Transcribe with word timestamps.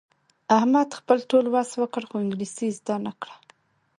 احمد 0.57 0.89
خپل 0.99 1.17
ټول 1.29 1.45
وس 1.53 1.69
وکړ، 1.81 2.03
خو 2.09 2.15
انګلیسي 2.23 2.65
یې 2.69 2.75
زده 2.77 2.95
نه 3.05 3.11
کړله. 3.19 3.37